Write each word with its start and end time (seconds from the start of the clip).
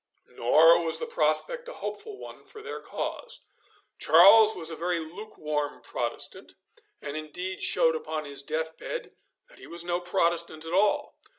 Nor 0.31 0.79
was 0.83 0.97
the 0.97 1.05
prospect 1.05 1.67
a 1.69 1.73
hopeful 1.73 2.17
one 2.17 2.43
for 2.43 2.63
their 2.63 2.79
cause. 2.79 3.41
Charles 3.99 4.55
was 4.55 4.71
a 4.71 4.75
very 4.75 4.97
lukewarm 4.99 5.79
Protestant, 5.83 6.55
and 7.03 7.15
indeed 7.15 7.61
showed 7.61 7.95
upon 7.95 8.25
his 8.25 8.41
deathbed 8.41 9.11
that 9.47 9.59
he 9.59 9.67
was 9.67 9.83
no 9.83 9.99
Protestant 10.01 10.65
at 10.65 10.73
all. 10.73 11.19